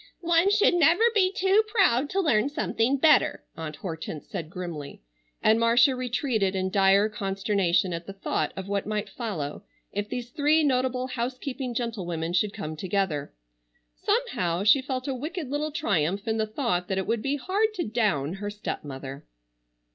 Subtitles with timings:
[0.25, 5.03] "One should never be too proud to learn something better," Aunt Hortense said grimly,
[5.43, 10.31] and Marcia retreated in dire consternation at the thought of what might follow if these
[10.31, 13.31] three notable housekeeping gentlewomen should come together.
[13.93, 17.71] Somehow she felt a wicked little triumph in the thought that it would be hard
[17.75, 19.27] to down her stepmother.